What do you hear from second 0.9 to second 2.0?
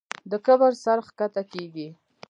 ښکته کېږي.